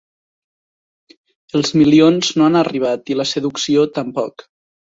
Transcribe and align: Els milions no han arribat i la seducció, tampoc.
Els 1.59 1.75
milions 1.75 2.31
no 2.39 2.47
han 2.47 2.59
arribat 2.63 3.15
i 3.15 3.21
la 3.21 3.29
seducció, 3.35 3.87
tampoc. 4.03 4.51